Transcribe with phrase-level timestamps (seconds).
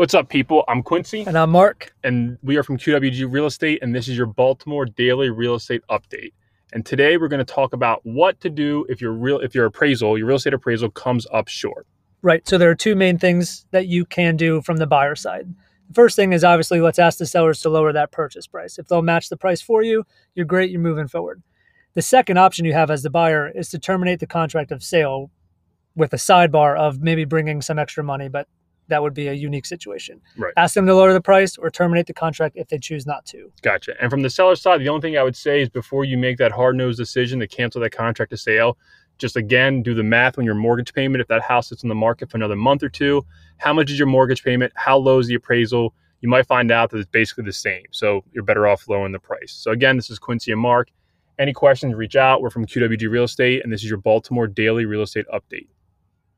[0.00, 0.64] What's up, people?
[0.66, 1.24] I'm Quincy.
[1.26, 1.92] And I'm Mark.
[2.04, 5.82] And we are from QWG Real Estate, and this is your Baltimore Daily Real Estate
[5.90, 6.32] Update.
[6.72, 9.66] And today we're going to talk about what to do if your real if your
[9.66, 11.86] appraisal, your real estate appraisal comes up short.
[12.22, 12.48] Right.
[12.48, 15.54] So there are two main things that you can do from the buyer side.
[15.88, 18.78] The first thing is obviously let's ask the sellers to lower that purchase price.
[18.78, 20.04] If they'll match the price for you,
[20.34, 21.42] you're great, you're moving forward.
[21.92, 25.30] The second option you have as the buyer is to terminate the contract of sale
[25.94, 28.48] with a sidebar of maybe bringing some extra money, but
[28.90, 30.20] that would be a unique situation.
[30.36, 30.52] Right.
[30.56, 33.50] Ask them to lower the price or terminate the contract if they choose not to.
[33.62, 33.94] Gotcha.
[34.00, 36.36] And from the seller side, the only thing I would say is before you make
[36.38, 38.76] that hard nosed decision to cancel that contract to sale,
[39.18, 41.20] just again do the math on your mortgage payment.
[41.20, 43.24] If that house sits on the market for another month or two,
[43.58, 44.72] how much is your mortgage payment?
[44.76, 45.94] How low is the appraisal?
[46.20, 47.84] You might find out that it's basically the same.
[47.90, 49.52] So you're better off lowering the price.
[49.52, 50.88] So again, this is Quincy and Mark.
[51.38, 52.42] Any questions, reach out.
[52.42, 55.68] We're from QWG Real Estate, and this is your Baltimore Daily Real Estate Update.